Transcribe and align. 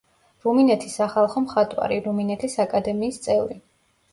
რუმინეთის 0.45 0.95
სახალხო 0.99 1.43
მხატვარი, 1.45 1.99
რუმინეთის 2.07 2.59
აკადემიის 2.67 3.21
წევრი. 3.29 3.63